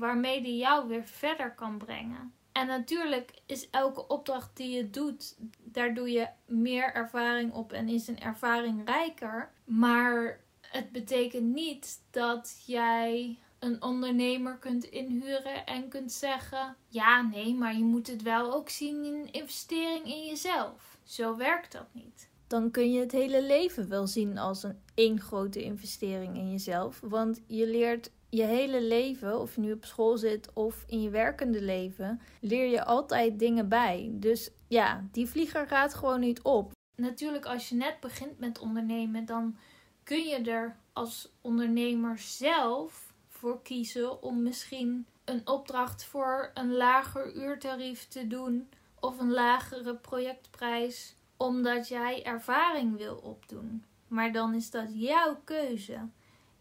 waarmee 0.00 0.42
die 0.42 0.56
jou 0.56 0.88
weer 0.88 1.04
verder 1.04 1.54
kan 1.54 1.78
brengen. 1.78 2.32
En 2.52 2.66
natuurlijk 2.66 3.32
is 3.46 3.70
elke 3.70 4.06
opdracht 4.06 4.56
die 4.56 4.76
je 4.76 4.90
doet, 4.90 5.36
daar 5.58 5.94
doe 5.94 6.10
je 6.10 6.28
meer 6.46 6.94
ervaring 6.94 7.52
op 7.52 7.72
en 7.72 7.88
is 7.88 8.08
een 8.08 8.20
ervaring 8.20 8.86
rijker. 8.86 9.50
Maar 9.64 10.40
het 10.60 10.92
betekent 10.92 11.54
niet 11.54 12.00
dat 12.10 12.62
jij 12.66 13.38
een 13.58 13.82
ondernemer 13.82 14.56
kunt 14.56 14.84
inhuren 14.84 15.66
en 15.66 15.88
kunt 15.88 16.12
zeggen: 16.12 16.76
ja, 16.88 17.22
nee, 17.22 17.54
maar 17.54 17.76
je 17.76 17.84
moet 17.84 18.06
het 18.06 18.22
wel 18.22 18.52
ook 18.52 18.68
zien 18.68 19.04
in 19.04 19.14
een 19.14 19.32
investering 19.32 20.04
in 20.04 20.26
jezelf. 20.26 20.98
Zo 21.04 21.36
werkt 21.36 21.72
dat 21.72 21.86
niet. 21.92 22.28
Dan 22.46 22.70
kun 22.70 22.92
je 22.92 23.00
het 23.00 23.12
hele 23.12 23.42
leven 23.42 23.88
wel 23.88 24.06
zien 24.06 24.38
als 24.38 24.62
een 24.62 24.80
één 24.94 25.20
grote 25.20 25.62
investering 25.62 26.36
in 26.36 26.50
jezelf. 26.50 27.00
Want 27.00 27.40
je 27.46 27.66
leert 27.66 28.10
je 28.30 28.42
hele 28.42 28.82
leven, 28.82 29.40
of 29.40 29.54
je 29.54 29.60
nu 29.60 29.72
op 29.72 29.84
school 29.84 30.16
zit 30.16 30.52
of 30.52 30.84
in 30.86 31.02
je 31.02 31.10
werkende 31.10 31.62
leven, 31.62 32.20
leer 32.40 32.66
je 32.66 32.84
altijd 32.84 33.38
dingen 33.38 33.68
bij. 33.68 34.10
Dus 34.12 34.50
ja, 34.68 35.08
die 35.12 35.28
vlieger 35.28 35.66
gaat 35.66 35.94
gewoon 35.94 36.20
niet 36.20 36.42
op. 36.42 36.72
Natuurlijk, 36.96 37.46
als 37.46 37.68
je 37.68 37.74
net 37.74 37.96
begint 38.00 38.38
met 38.38 38.58
ondernemen, 38.58 39.24
dan 39.24 39.56
kun 40.04 40.24
je 40.24 40.36
er 40.36 40.76
als 40.92 41.32
ondernemer 41.40 42.18
zelf 42.18 43.12
voor 43.28 43.62
kiezen 43.62 44.22
om 44.22 44.42
misschien 44.42 45.06
een 45.24 45.46
opdracht 45.46 46.04
voor 46.04 46.50
een 46.54 46.72
lager 46.76 47.34
uurtarief 47.34 48.08
te 48.08 48.26
doen 48.26 48.68
of 49.00 49.18
een 49.18 49.32
lagere 49.32 49.94
projectprijs, 49.94 51.16
omdat 51.36 51.88
jij 51.88 52.24
ervaring 52.24 52.96
wil 52.96 53.16
opdoen. 53.16 53.84
Maar 54.08 54.32
dan 54.32 54.54
is 54.54 54.70
dat 54.70 54.88
jouw 54.92 55.40
keuze. 55.44 56.08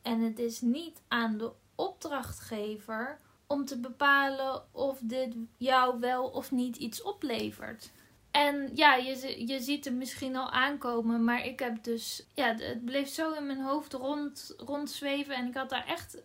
En 0.10 0.20
het 0.22 0.40
is 0.40 0.62
niet 0.62 1.02
aan 1.08 1.38
de 1.38 1.52
opdrachtgever 1.76 3.20
om 3.48 3.66
te 3.66 3.80
bepalen 3.80 4.64
of 4.72 5.00
dit 5.02 5.36
jou 5.58 6.00
wel 6.00 6.28
of 6.28 6.52
niet 6.52 6.76
iets 6.76 7.02
oplevert. 7.02 7.92
En 8.32 8.70
ja, 8.74 8.96
je, 8.96 9.48
je 9.48 9.60
ziet 9.62 9.86
het 9.86 9.94
misschien 9.94 10.36
al 10.36 10.50
aankomen, 10.50 11.24
maar 11.24 11.46
ik 11.46 11.60
heb 11.60 11.84
dus, 11.84 12.28
ja, 12.34 12.56
het 12.56 12.86
bleef 12.86 13.08
zo 13.08 13.34
in 13.34 13.46
mijn 13.46 13.62
hoofd 13.62 13.94
rond, 13.94 14.54
rondzweven 14.58 15.36
en 15.36 15.48
ik 15.48 15.56
had 15.56 15.70
daar 15.70 15.86
echt 15.86 16.18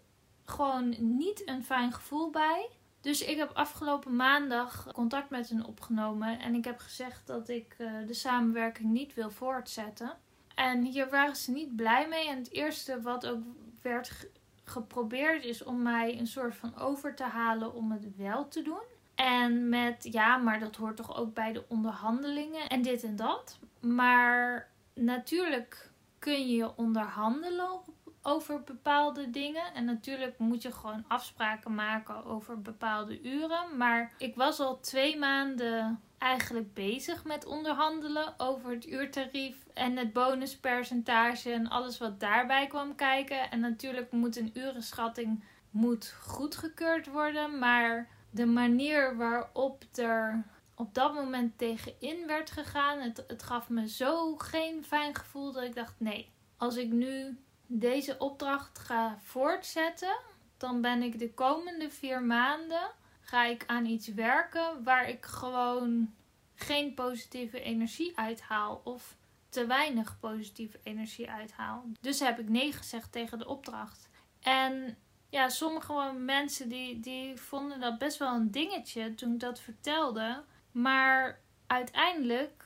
gewoon 0.44 0.94
niet 0.98 1.48
een 1.48 1.64
fijn 1.64 1.92
gevoel 1.92 2.30
bij. 2.30 2.68
Dus 3.00 3.24
ik 3.24 3.36
heb 3.36 3.50
afgelopen 3.54 4.16
maandag 4.16 4.92
contact 4.92 5.30
met 5.30 5.48
hen 5.48 5.64
opgenomen 5.64 6.38
en 6.40 6.54
ik 6.54 6.64
heb 6.64 6.78
gezegd 6.78 7.26
dat 7.26 7.48
ik 7.48 7.74
uh, 7.78 8.06
de 8.06 8.14
samenwerking 8.14 8.90
niet 8.90 9.14
wil 9.14 9.30
voortzetten. 9.30 10.16
En 10.54 10.84
hier 10.84 11.10
waren 11.10 11.36
ze 11.36 11.50
niet 11.50 11.76
blij 11.76 12.08
mee. 12.08 12.28
En 12.28 12.38
het 12.38 12.50
eerste 12.50 13.00
wat 13.00 13.26
ook 13.26 13.42
werd 13.84 14.28
geprobeerd 14.64 15.44
is 15.44 15.64
om 15.64 15.82
mij 15.82 16.18
een 16.18 16.26
soort 16.26 16.54
van 16.54 16.76
over 16.76 17.14
te 17.14 17.24
halen 17.24 17.74
om 17.74 17.92
het 17.92 18.16
wel 18.16 18.48
te 18.48 18.62
doen. 18.62 18.82
En 19.14 19.68
met 19.68 20.08
ja, 20.12 20.36
maar 20.36 20.60
dat 20.60 20.76
hoort 20.76 20.96
toch 20.96 21.16
ook 21.16 21.34
bij 21.34 21.52
de 21.52 21.64
onderhandelingen 21.68 22.68
en 22.68 22.82
dit 22.82 23.04
en 23.04 23.16
dat. 23.16 23.58
Maar 23.80 24.68
natuurlijk 24.94 25.90
kun 26.18 26.48
je 26.48 26.76
onderhandelen 26.76 27.80
over 28.26 28.62
bepaalde 28.62 29.30
dingen. 29.30 29.74
En 29.74 29.84
natuurlijk 29.84 30.38
moet 30.38 30.62
je 30.62 30.72
gewoon 30.72 31.04
afspraken 31.08 31.74
maken 31.74 32.24
over 32.24 32.62
bepaalde 32.62 33.22
uren. 33.22 33.76
Maar 33.76 34.12
ik 34.18 34.34
was 34.34 34.60
al 34.60 34.80
twee 34.80 35.18
maanden 35.18 36.00
eigenlijk 36.18 36.74
bezig 36.74 37.24
met 37.24 37.46
onderhandelen 37.46 38.34
over 38.36 38.70
het 38.70 38.86
uurtarief 38.86 39.66
en 39.74 39.96
het 39.96 40.12
bonuspercentage 40.12 41.52
en 41.52 41.68
alles 41.68 41.98
wat 41.98 42.20
daarbij 42.20 42.66
kwam 42.66 42.94
kijken. 42.94 43.50
En 43.50 43.60
natuurlijk 43.60 44.12
moet 44.12 44.36
een 44.36 44.50
urenschatting 44.54 45.44
moet 45.70 46.14
goedgekeurd 46.20 47.06
worden, 47.06 47.58
maar 47.58 48.08
de 48.30 48.46
manier 48.46 49.16
waarop 49.16 49.84
er 49.94 50.44
op 50.74 50.94
dat 50.94 51.14
moment 51.14 51.58
tegenin 51.58 52.26
werd 52.26 52.50
gegaan, 52.50 53.00
het, 53.00 53.24
het 53.26 53.42
gaf 53.42 53.68
me 53.68 53.88
zo 53.88 54.36
geen 54.36 54.84
fijn 54.84 55.14
gevoel 55.14 55.52
dat 55.52 55.62
ik 55.62 55.74
dacht: 55.74 55.94
nee, 55.98 56.32
als 56.56 56.76
ik 56.76 56.90
nu 56.90 57.38
deze 57.66 58.18
opdracht 58.18 58.78
ga 58.78 59.18
voortzetten, 59.22 60.16
dan 60.56 60.80
ben 60.80 61.02
ik 61.02 61.18
de 61.18 61.34
komende 61.34 61.90
vier 61.90 62.22
maanden 62.22 62.90
ga 63.20 63.44
ik 63.44 63.64
aan 63.66 63.86
iets 63.86 64.08
werken 64.08 64.82
waar 64.84 65.08
ik 65.08 65.24
gewoon 65.24 66.14
geen 66.54 66.94
positieve 66.94 67.60
energie 67.60 68.18
uithaal 68.18 68.80
of 68.84 69.16
te 69.48 69.66
weinig 69.66 70.18
positieve 70.20 70.80
energie 70.82 71.30
uithaal. 71.30 71.84
Dus 72.00 72.20
heb 72.20 72.38
ik 72.38 72.48
nee 72.48 72.72
gezegd 72.72 73.12
tegen 73.12 73.38
de 73.38 73.48
opdracht. 73.48 74.08
En 74.40 74.96
ja, 75.28 75.48
sommige 75.48 76.12
mensen 76.18 76.68
die, 76.68 77.00
die 77.00 77.36
vonden 77.36 77.80
dat 77.80 77.98
best 77.98 78.18
wel 78.18 78.34
een 78.34 78.50
dingetje 78.50 79.14
toen 79.14 79.32
ik 79.32 79.40
dat 79.40 79.60
vertelde. 79.60 80.44
Maar 80.70 81.40
uiteindelijk 81.66 82.63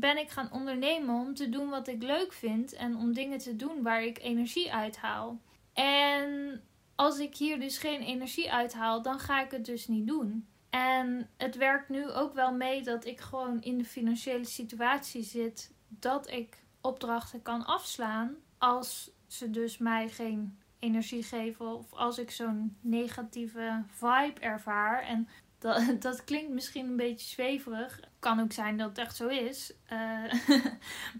ben 0.00 0.18
ik 0.18 0.30
gaan 0.30 0.52
ondernemen 0.52 1.14
om 1.14 1.34
te 1.34 1.48
doen 1.48 1.68
wat 1.68 1.88
ik 1.88 2.02
leuk 2.02 2.32
vind 2.32 2.72
en 2.72 2.96
om 2.96 3.12
dingen 3.12 3.38
te 3.38 3.56
doen 3.56 3.82
waar 3.82 4.02
ik 4.02 4.18
energie 4.18 4.72
uithaal. 4.72 5.40
En 5.72 6.62
als 6.94 7.18
ik 7.18 7.36
hier 7.36 7.60
dus 7.60 7.78
geen 7.78 8.00
energie 8.00 8.52
uithaal, 8.52 9.02
dan 9.02 9.18
ga 9.18 9.42
ik 9.42 9.50
het 9.50 9.64
dus 9.64 9.88
niet 9.88 10.06
doen. 10.06 10.46
En 10.70 11.28
het 11.36 11.56
werkt 11.56 11.88
nu 11.88 12.10
ook 12.10 12.34
wel 12.34 12.52
mee 12.52 12.82
dat 12.82 13.04
ik 13.04 13.20
gewoon 13.20 13.62
in 13.62 13.78
de 13.78 13.84
financiële 13.84 14.44
situatie 14.44 15.22
zit 15.22 15.72
dat 15.88 16.30
ik 16.30 16.62
opdrachten 16.80 17.42
kan 17.42 17.66
afslaan 17.66 18.34
als 18.58 19.10
ze 19.26 19.50
dus 19.50 19.78
mij 19.78 20.08
geen 20.08 20.58
energie 20.78 21.22
geven 21.22 21.66
of 21.66 21.92
als 21.92 22.18
ik 22.18 22.30
zo'n 22.30 22.76
negatieve 22.80 23.84
vibe 23.86 24.40
ervaar. 24.40 25.02
En 25.02 25.28
dat, 25.60 25.82
dat 26.02 26.24
klinkt 26.24 26.50
misschien 26.50 26.86
een 26.86 26.96
beetje 26.96 27.28
zweverig. 27.28 28.00
Kan 28.18 28.40
ook 28.40 28.52
zijn 28.52 28.76
dat 28.76 28.88
het 28.88 28.98
echt 28.98 29.16
zo 29.16 29.28
is. 29.28 29.72
Uh, 29.92 30.32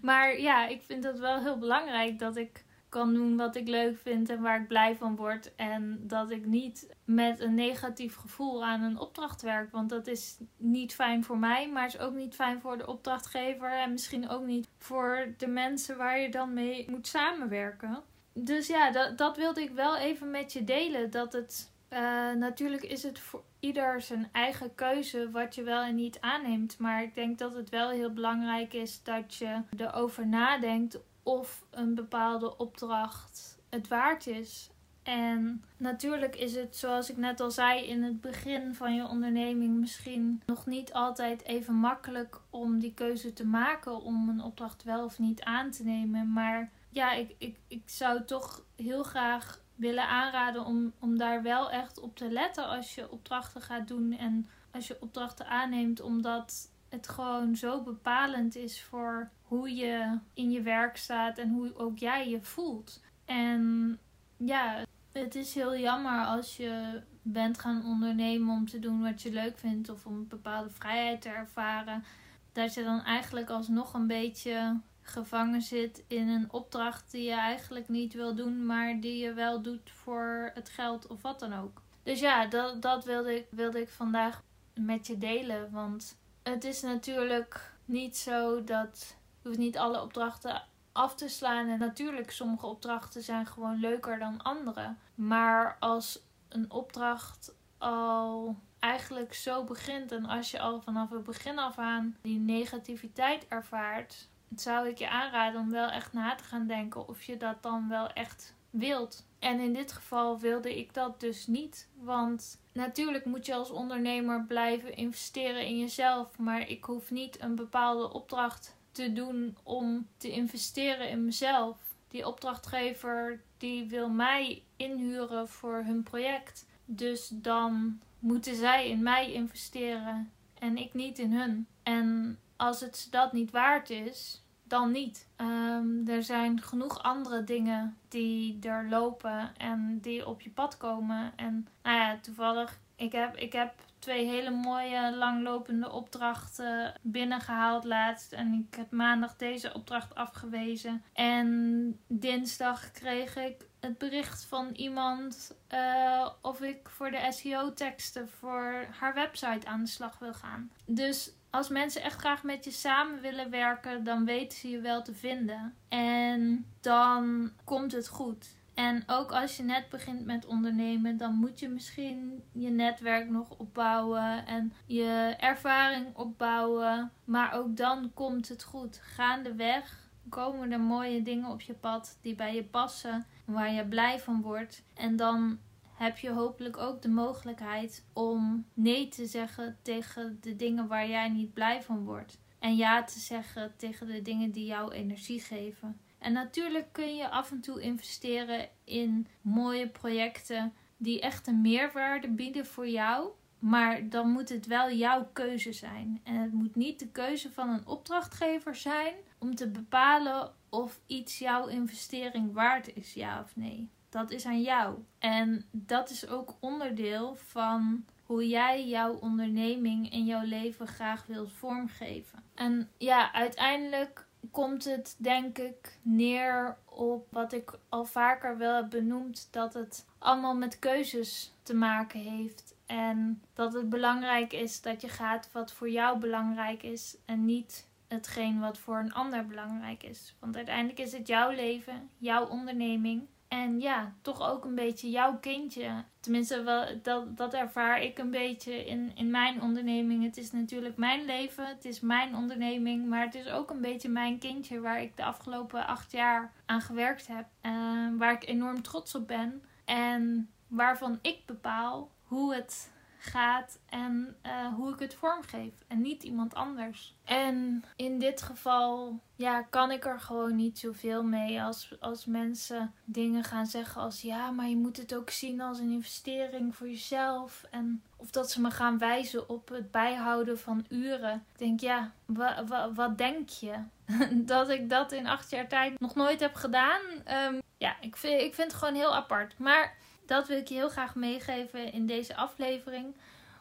maar 0.01 0.39
ja, 0.39 0.67
ik 0.67 0.81
vind 0.81 1.03
het 1.03 1.19
wel 1.19 1.39
heel 1.39 1.57
belangrijk 1.57 2.19
dat 2.19 2.35
ik 2.35 2.65
kan 2.91 3.13
doen 3.13 3.37
wat 3.37 3.55
ik 3.55 3.67
leuk 3.67 3.99
vind 3.99 4.29
en 4.29 4.41
waar 4.41 4.61
ik 4.61 4.67
blij 4.67 4.95
van 4.95 5.15
word. 5.15 5.55
En 5.55 5.99
dat 6.07 6.31
ik 6.31 6.45
niet 6.45 6.95
met 7.05 7.39
een 7.39 7.53
negatief 7.53 8.15
gevoel 8.15 8.65
aan 8.65 8.81
een 8.81 8.99
opdracht 8.99 9.41
werk. 9.41 9.71
Want 9.71 9.89
dat 9.89 10.07
is 10.07 10.37
niet 10.57 10.93
fijn 10.93 11.23
voor 11.23 11.37
mij, 11.37 11.69
maar 11.69 11.85
is 11.85 11.99
ook 11.99 12.13
niet 12.13 12.35
fijn 12.35 12.61
voor 12.61 12.77
de 12.77 12.87
opdrachtgever. 12.87 13.71
En 13.71 13.91
misschien 13.91 14.29
ook 14.29 14.45
niet 14.45 14.67
voor 14.77 15.33
de 15.37 15.47
mensen 15.47 15.97
waar 15.97 16.19
je 16.19 16.29
dan 16.29 16.53
mee 16.53 16.89
moet 16.89 17.07
samenwerken. 17.07 18.03
Dus 18.33 18.67
ja, 18.67 18.91
dat, 18.91 19.17
dat 19.17 19.37
wilde 19.37 19.61
ik 19.61 19.71
wel 19.71 19.97
even 19.97 20.31
met 20.31 20.53
je 20.53 20.63
delen. 20.63 21.11
Dat 21.11 21.33
het. 21.33 21.70
Uh, 21.93 21.99
natuurlijk 22.33 22.83
is 22.83 23.03
het 23.03 23.19
voor 23.19 23.43
ieder 23.59 24.01
zijn 24.01 24.29
eigen 24.31 24.75
keuze 24.75 25.31
wat 25.31 25.55
je 25.55 25.63
wel 25.63 25.81
en 25.81 25.95
niet 25.95 26.17
aanneemt. 26.19 26.77
Maar 26.77 27.03
ik 27.03 27.15
denk 27.15 27.37
dat 27.37 27.55
het 27.55 27.69
wel 27.69 27.89
heel 27.89 28.13
belangrijk 28.13 28.73
is 28.73 29.03
dat 29.03 29.35
je 29.35 29.61
erover 29.77 30.27
nadenkt 30.27 30.99
of 31.23 31.63
een 31.69 31.95
bepaalde 31.95 32.57
opdracht 32.57 33.59
het 33.69 33.87
waard 33.87 34.27
is. 34.27 34.69
En 35.03 35.63
natuurlijk 35.77 36.35
is 36.35 36.55
het, 36.55 36.75
zoals 36.75 37.09
ik 37.09 37.17
net 37.17 37.39
al 37.39 37.51
zei, 37.51 37.85
in 37.85 38.03
het 38.03 38.21
begin 38.21 38.73
van 38.73 38.95
je 38.95 39.07
onderneming 39.07 39.79
misschien 39.79 40.41
nog 40.45 40.65
niet 40.65 40.93
altijd 40.93 41.43
even 41.43 41.73
makkelijk 41.73 42.41
om 42.49 42.79
die 42.79 42.93
keuze 42.93 43.33
te 43.33 43.45
maken 43.45 44.01
om 44.01 44.29
een 44.29 44.41
opdracht 44.41 44.83
wel 44.83 45.03
of 45.03 45.19
niet 45.19 45.43
aan 45.43 45.71
te 45.71 45.83
nemen. 45.83 46.33
Maar 46.33 46.71
ja, 46.89 47.13
ik, 47.13 47.35
ik, 47.37 47.57
ik 47.67 47.81
zou 47.85 48.25
toch 48.25 48.65
heel 48.75 49.03
graag 49.03 49.61
willen 49.81 50.07
aanraden 50.07 50.65
om, 50.65 50.93
om 50.99 51.17
daar 51.17 51.41
wel 51.41 51.71
echt 51.71 51.99
op 51.99 52.15
te 52.15 52.31
letten 52.31 52.67
als 52.67 52.95
je 52.95 53.11
opdrachten 53.11 53.61
gaat 53.61 53.87
doen 53.87 54.11
en 54.17 54.49
als 54.71 54.87
je 54.87 54.97
opdrachten 54.99 55.47
aanneemt, 55.47 56.01
omdat 56.01 56.71
het 56.89 57.09
gewoon 57.09 57.55
zo 57.55 57.83
bepalend 57.83 58.55
is 58.55 58.83
voor 58.83 59.29
hoe 59.41 59.75
je 59.75 60.19
in 60.33 60.51
je 60.51 60.61
werk 60.61 60.97
staat 60.97 61.37
en 61.37 61.49
hoe 61.49 61.75
ook 61.75 61.97
jij 61.97 62.29
je 62.29 62.41
voelt. 62.41 63.01
En 63.25 63.99
ja, 64.37 64.83
het 65.11 65.35
is 65.35 65.53
heel 65.53 65.77
jammer 65.77 66.25
als 66.25 66.57
je 66.57 67.01
bent 67.21 67.59
gaan 67.59 67.85
ondernemen 67.85 68.55
om 68.55 68.69
te 68.69 68.79
doen 68.79 69.01
wat 69.01 69.21
je 69.21 69.31
leuk 69.31 69.57
vindt 69.57 69.89
of 69.89 70.05
om 70.05 70.27
bepaalde 70.27 70.69
vrijheid 70.69 71.21
te 71.21 71.29
ervaren. 71.29 72.03
Dat 72.51 72.73
je 72.73 72.83
dan 72.83 73.03
eigenlijk 73.03 73.49
alsnog 73.49 73.93
een 73.93 74.07
beetje 74.07 74.79
gevangen 75.11 75.61
zit 75.61 76.03
in 76.07 76.27
een 76.27 76.51
opdracht 76.51 77.11
die 77.11 77.23
je 77.23 77.35
eigenlijk 77.35 77.89
niet 77.89 78.13
wil 78.13 78.35
doen, 78.35 78.65
maar 78.65 78.99
die 78.99 79.17
je 79.17 79.33
wel 79.33 79.61
doet 79.61 79.91
voor 79.91 80.51
het 80.53 80.69
geld 80.69 81.07
of 81.07 81.21
wat 81.21 81.39
dan 81.39 81.53
ook. 81.53 81.81
Dus 82.03 82.19
ja, 82.19 82.45
dat, 82.45 82.81
dat 82.81 83.05
wilde, 83.05 83.35
ik, 83.35 83.47
wilde 83.49 83.81
ik 83.81 83.89
vandaag 83.89 84.43
met 84.73 85.07
je 85.07 85.17
delen. 85.17 85.71
Want 85.71 86.17
het 86.43 86.63
is 86.63 86.81
natuurlijk 86.81 87.73
niet 87.85 88.17
zo 88.17 88.63
dat 88.63 89.15
je 89.41 89.47
hoeft 89.47 89.59
niet 89.59 89.77
alle 89.77 90.01
opdrachten 90.01 90.63
af 90.91 91.15
te 91.15 91.27
slaan. 91.27 91.69
En 91.69 91.79
natuurlijk, 91.79 92.31
sommige 92.31 92.65
opdrachten 92.65 93.23
zijn 93.23 93.45
gewoon 93.45 93.79
leuker 93.79 94.19
dan 94.19 94.41
andere. 94.41 94.95
Maar 95.15 95.77
als 95.79 96.19
een 96.49 96.71
opdracht 96.71 97.53
al 97.77 98.55
eigenlijk 98.79 99.33
zo 99.33 99.63
begint 99.63 100.11
en 100.11 100.25
als 100.25 100.51
je 100.51 100.59
al 100.59 100.81
vanaf 100.81 101.09
het 101.09 101.23
begin 101.23 101.59
af 101.59 101.77
aan 101.77 102.17
die 102.21 102.39
negativiteit 102.39 103.47
ervaart, 103.47 104.29
zou 104.55 104.87
ik 104.87 104.97
je 104.97 105.09
aanraden 105.09 105.61
om 105.61 105.71
wel 105.71 105.89
echt 105.89 106.13
na 106.13 106.35
te 106.35 106.43
gaan 106.43 106.67
denken 106.67 107.07
of 107.07 107.23
je 107.23 107.37
dat 107.37 107.63
dan 107.63 107.89
wel 107.89 108.07
echt 108.07 108.53
wilt. 108.69 109.25
En 109.39 109.59
in 109.59 109.73
dit 109.73 109.91
geval 109.91 110.39
wilde 110.39 110.77
ik 110.77 110.93
dat 110.93 111.19
dus 111.19 111.47
niet. 111.47 111.87
Want 111.99 112.61
natuurlijk 112.71 113.25
moet 113.25 113.45
je 113.45 113.53
als 113.53 113.69
ondernemer 113.69 114.43
blijven 114.43 114.95
investeren 114.95 115.65
in 115.65 115.79
jezelf. 115.79 116.37
Maar 116.37 116.69
ik 116.69 116.83
hoef 116.83 117.11
niet 117.11 117.41
een 117.41 117.55
bepaalde 117.55 118.13
opdracht 118.13 118.75
te 118.91 119.13
doen 119.13 119.57
om 119.63 120.07
te 120.17 120.31
investeren 120.31 121.09
in 121.09 121.25
mezelf. 121.25 121.77
Die 122.07 122.27
opdrachtgever 122.27 123.41
die 123.57 123.85
wil 123.85 124.09
mij 124.09 124.63
inhuren 124.75 125.49
voor 125.49 125.83
hun 125.85 126.03
project. 126.03 126.65
Dus 126.85 127.29
dan 127.31 127.99
moeten 128.19 128.55
zij 128.55 128.89
in 128.89 129.03
mij 129.03 129.31
investeren 129.31 130.31
en 130.59 130.77
ik 130.77 130.93
niet 130.93 131.19
in 131.19 131.33
hun. 131.33 131.67
En 131.83 132.39
als 132.55 132.79
het 132.79 133.07
dat 133.11 133.33
niet 133.33 133.51
waard 133.51 133.89
is, 133.89 134.40
dan 134.71 134.91
niet. 134.91 135.27
Um, 135.37 136.07
er 136.07 136.23
zijn 136.23 136.61
genoeg 136.61 137.03
andere 137.03 137.43
dingen 137.43 137.97
die 138.07 138.59
er 138.61 138.89
lopen 138.89 139.51
en 139.57 139.99
die 140.01 140.27
op 140.27 140.41
je 140.41 140.49
pad 140.49 140.77
komen. 140.77 141.33
En 141.35 141.67
nou 141.83 141.97
ja, 141.97 142.17
toevallig, 142.21 142.79
ik 142.95 143.11
heb, 143.11 143.35
ik 143.35 143.53
heb 143.53 143.73
twee 143.99 144.25
hele 144.25 144.49
mooie 144.49 145.15
langlopende 145.15 145.91
opdrachten 145.91 146.93
binnengehaald 147.01 147.83
laatst. 147.83 148.33
En 148.33 148.53
ik 148.53 148.75
heb 148.75 148.91
maandag 148.91 149.35
deze 149.35 149.73
opdracht 149.73 150.15
afgewezen. 150.15 151.03
En 151.13 151.99
dinsdag 152.07 152.91
kreeg 152.91 153.35
ik 153.35 153.65
het 153.79 153.97
bericht 153.97 154.45
van 154.45 154.69
iemand 154.73 155.55
uh, 155.73 156.29
of 156.41 156.61
ik 156.61 156.89
voor 156.89 157.11
de 157.11 157.27
SEO-teksten 157.29 158.29
voor 158.29 158.85
haar 158.99 159.13
website 159.13 159.67
aan 159.67 159.83
de 159.83 159.89
slag 159.89 160.19
wil 160.19 160.33
gaan. 160.33 160.71
Dus 160.85 161.31
als 161.51 161.69
mensen 161.69 162.01
echt 162.01 162.19
graag 162.19 162.43
met 162.43 162.63
je 162.63 162.71
samen 162.71 163.21
willen 163.21 163.49
werken, 163.49 164.03
dan 164.03 164.25
weten 164.25 164.57
ze 164.57 164.69
je 164.69 164.79
wel 164.79 165.01
te 165.01 165.13
vinden. 165.13 165.73
En 165.89 166.65
dan 166.81 167.51
komt 167.63 167.91
het 167.91 168.07
goed. 168.07 168.55
En 168.73 169.03
ook 169.07 169.31
als 169.31 169.57
je 169.57 169.63
net 169.63 169.89
begint 169.89 170.25
met 170.25 170.45
ondernemen, 170.45 171.17
dan 171.17 171.35
moet 171.35 171.59
je 171.59 171.69
misschien 171.69 172.43
je 172.51 172.69
netwerk 172.69 173.29
nog 173.29 173.49
opbouwen 173.57 174.45
en 174.45 174.73
je 174.85 175.35
ervaring 175.39 176.15
opbouwen. 176.15 177.11
Maar 177.25 177.53
ook 177.53 177.77
dan 177.77 178.11
komt 178.13 178.49
het 178.49 178.63
goed. 178.63 178.99
Gaandeweg 179.03 180.09
komen 180.29 180.71
er 180.71 180.79
mooie 180.79 181.23
dingen 181.23 181.49
op 181.49 181.61
je 181.61 181.73
pad 181.73 182.17
die 182.21 182.35
bij 182.35 182.55
je 182.55 182.63
passen, 182.63 183.25
waar 183.45 183.71
je 183.71 183.85
blij 183.85 184.19
van 184.19 184.41
wordt. 184.41 184.83
En 184.93 185.15
dan 185.15 185.59
heb 186.01 186.17
je 186.17 186.29
hopelijk 186.29 186.77
ook 186.77 187.01
de 187.01 187.09
mogelijkheid 187.09 188.05
om 188.13 188.65
nee 188.73 189.07
te 189.07 189.25
zeggen 189.25 189.77
tegen 189.81 190.37
de 190.41 190.55
dingen 190.55 190.87
waar 190.87 191.09
jij 191.09 191.29
niet 191.29 191.53
blij 191.53 191.81
van 191.81 192.03
wordt. 192.03 192.39
En 192.59 192.75
ja 192.75 193.03
te 193.03 193.19
zeggen 193.19 193.73
tegen 193.77 194.07
de 194.07 194.21
dingen 194.21 194.51
die 194.51 194.65
jou 194.65 194.91
energie 194.91 195.39
geven. 195.39 195.99
En 196.17 196.33
natuurlijk 196.33 196.87
kun 196.91 197.15
je 197.15 197.29
af 197.29 197.51
en 197.51 197.61
toe 197.61 197.81
investeren 197.81 198.69
in 198.83 199.27
mooie 199.41 199.87
projecten 199.87 200.73
die 200.97 201.21
echt 201.21 201.47
een 201.47 201.61
meerwaarde 201.61 202.29
bieden 202.29 202.65
voor 202.65 202.87
jou. 202.87 203.29
Maar 203.59 204.09
dan 204.09 204.29
moet 204.29 204.49
het 204.49 204.65
wel 204.65 204.91
jouw 204.91 205.29
keuze 205.33 205.73
zijn. 205.73 206.21
En 206.23 206.35
het 206.35 206.51
moet 206.51 206.75
niet 206.75 206.99
de 206.99 207.07
keuze 207.07 207.51
van 207.51 207.69
een 207.69 207.87
opdrachtgever 207.87 208.75
zijn 208.75 209.13
om 209.39 209.55
te 209.55 209.67
bepalen 209.67 210.53
of 210.69 210.99
iets 211.05 211.39
jouw 211.39 211.67
investering 211.67 212.53
waard 212.53 212.95
is, 212.95 213.13
ja 213.13 213.41
of 213.41 213.55
nee. 213.55 213.89
Dat 214.11 214.31
is 214.31 214.45
aan 214.45 214.61
jou. 214.61 214.97
En 215.19 215.65
dat 215.71 216.09
is 216.09 216.27
ook 216.27 216.53
onderdeel 216.59 217.35
van 217.35 218.05
hoe 218.25 218.47
jij 218.47 218.87
jouw 218.87 219.13
onderneming 219.13 220.11
en 220.11 220.25
jouw 220.25 220.45
leven 220.45 220.87
graag 220.87 221.25
wilt 221.25 221.51
vormgeven. 221.51 222.43
En 222.53 222.89
ja, 222.97 223.33
uiteindelijk 223.33 224.25
komt 224.51 224.83
het 224.83 225.15
denk 225.17 225.57
ik 225.57 225.97
neer 226.01 226.77
op 226.85 227.27
wat 227.29 227.53
ik 227.53 227.79
al 227.89 228.05
vaker 228.05 228.57
wel 228.57 228.75
heb 228.75 228.89
benoemd: 228.89 229.47
dat 229.51 229.73
het 229.73 230.05
allemaal 230.17 230.55
met 230.55 230.79
keuzes 230.79 231.53
te 231.63 231.73
maken 231.73 232.19
heeft. 232.19 232.75
En 232.85 233.41
dat 233.53 233.73
het 233.73 233.89
belangrijk 233.89 234.53
is 234.53 234.81
dat 234.81 235.01
je 235.01 235.09
gaat 235.09 235.49
wat 235.51 235.73
voor 235.73 235.89
jou 235.89 236.19
belangrijk 236.19 236.83
is 236.83 237.17
en 237.25 237.45
niet 237.45 237.87
hetgeen 238.07 238.59
wat 238.59 238.77
voor 238.77 238.97
een 238.97 239.13
ander 239.13 239.45
belangrijk 239.45 240.03
is. 240.03 240.35
Want 240.39 240.55
uiteindelijk 240.55 240.99
is 240.99 241.11
het 241.11 241.27
jouw 241.27 241.51
leven, 241.51 242.09
jouw 242.17 242.45
onderneming. 242.47 243.27
En 243.51 243.79
ja, 243.79 244.13
toch 244.21 244.49
ook 244.49 244.65
een 244.65 244.75
beetje 244.75 245.09
jouw 245.09 245.37
kindje. 245.37 246.03
Tenminste, 246.19 246.63
wel, 246.63 246.85
dat, 247.01 247.37
dat 247.37 247.53
ervaar 247.53 248.01
ik 248.01 248.17
een 248.17 248.31
beetje 248.31 248.85
in, 248.85 249.11
in 249.15 249.31
mijn 249.31 249.61
onderneming. 249.61 250.23
Het 250.23 250.37
is 250.37 250.51
natuurlijk 250.51 250.97
mijn 250.97 251.25
leven, 251.25 251.67
het 251.67 251.85
is 251.85 251.99
mijn 251.99 252.35
onderneming. 252.35 253.07
Maar 253.07 253.25
het 253.25 253.35
is 253.35 253.47
ook 253.47 253.69
een 253.69 253.81
beetje 253.81 254.09
mijn 254.09 254.39
kindje 254.39 254.79
waar 254.79 255.01
ik 255.01 255.17
de 255.17 255.23
afgelopen 255.23 255.87
acht 255.87 256.11
jaar 256.11 256.51
aan 256.65 256.81
gewerkt 256.81 257.27
heb. 257.27 257.45
Uh, 257.61 257.71
waar 258.17 258.33
ik 258.33 258.47
enorm 258.47 258.81
trots 258.81 259.15
op 259.15 259.27
ben. 259.27 259.63
En 259.85 260.49
waarvan 260.67 261.19
ik 261.21 261.37
bepaal 261.45 262.09
hoe 262.23 262.55
het 262.55 262.91
gaat 263.23 263.79
en 263.89 264.35
uh, 264.45 264.73
hoe 264.75 264.93
ik 264.93 264.99
het 264.99 265.13
vormgeef 265.13 265.73
en 265.87 266.01
niet 266.01 266.23
iemand 266.23 266.53
anders. 266.53 267.15
En 267.23 267.83
in 267.95 268.19
dit 268.19 268.41
geval 268.41 269.19
ja, 269.35 269.61
kan 269.61 269.91
ik 269.91 270.05
er 270.05 270.19
gewoon 270.19 270.55
niet 270.55 270.79
zoveel 270.79 271.23
mee 271.23 271.61
als, 271.61 271.95
als 271.99 272.25
mensen 272.25 272.93
dingen 273.05 273.43
gaan 273.43 273.65
zeggen 273.65 274.01
als 274.01 274.21
ja, 274.21 274.51
maar 274.51 274.67
je 274.67 274.77
moet 274.77 274.97
het 274.97 275.15
ook 275.15 275.29
zien 275.29 275.61
als 275.61 275.79
een 275.79 275.91
investering 275.91 276.75
voor 276.75 276.87
jezelf. 276.87 277.65
En 277.71 278.03
of 278.17 278.31
dat 278.31 278.51
ze 278.51 278.61
me 278.61 278.71
gaan 278.71 278.97
wijzen 278.97 279.49
op 279.49 279.69
het 279.69 279.91
bijhouden 279.91 280.59
van 280.59 280.85
uren. 280.89 281.45
Ik 281.51 281.59
denk 281.59 281.79
ja, 281.79 282.11
wa, 282.25 282.65
wa, 282.65 282.93
wat 282.93 283.17
denk 283.17 283.49
je? 283.49 283.73
dat 284.53 284.69
ik 284.69 284.89
dat 284.89 285.11
in 285.11 285.27
acht 285.27 285.49
jaar 285.49 285.67
tijd 285.67 285.99
nog 285.99 286.15
nooit 286.15 286.39
heb 286.39 286.55
gedaan. 286.55 287.01
Um, 287.47 287.61
ja, 287.77 287.95
ik 288.01 288.15
vind, 288.15 288.41
ik 288.41 288.53
vind 288.53 288.71
het 288.71 288.79
gewoon 288.79 288.95
heel 288.95 289.15
apart. 289.15 289.59
Maar 289.59 289.95
dat 290.31 290.47
wil 290.47 290.57
ik 290.57 290.67
je 290.67 290.73
heel 290.73 290.89
graag 290.89 291.15
meegeven 291.15 291.93
in 291.93 292.05
deze 292.05 292.35
aflevering. 292.35 293.15